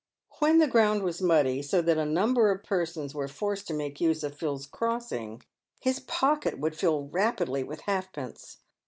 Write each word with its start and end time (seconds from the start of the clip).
"When 0.39 0.57
the 0.57 0.65
ground 0.67 1.03
was 1.03 1.21
muddy, 1.21 1.61
so 1.61 1.79
that 1.83 1.99
a 1.99 2.07
number 2.07 2.49
of 2.49 2.63
persons 2.63 3.13
were 3.13 3.27
forced 3.27 3.67
to 3.67 3.73
make 3.75 4.01
use 4.01 4.23
of 4.23 4.35
Phil's 4.35 4.65
crossing, 4.65 5.43
his 5.79 5.99
pocket 5.99 6.57
would 6.57 6.75
fill 6.75 7.07
rapidly 7.09 7.63
with 7.63 7.81
halfpence. 7.81 8.57